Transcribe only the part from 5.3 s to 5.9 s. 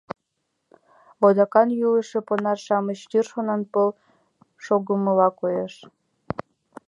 коеш.